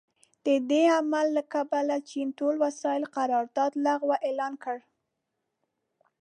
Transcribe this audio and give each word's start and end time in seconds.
د 0.45 0.47
دې 0.69 0.83
عمل 0.97 1.27
له 1.37 1.43
کبله 1.53 1.95
چین 2.09 2.27
ټول 2.39 2.55
وسايلو 2.65 3.07
قرارداد 3.17 3.71
لغوه 3.85 4.15
اعلان 4.27 4.53
کړ. 4.63 4.77